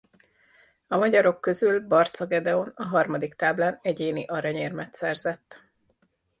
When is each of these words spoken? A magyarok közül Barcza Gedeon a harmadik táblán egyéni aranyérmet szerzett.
A 0.87 0.97
magyarok 0.97 1.41
közül 1.41 1.79
Barcza 1.79 2.25
Gedeon 2.25 2.71
a 2.75 2.83
harmadik 2.83 3.33
táblán 3.33 3.79
egyéni 3.81 4.25
aranyérmet 4.25 4.95
szerzett. 4.95 5.61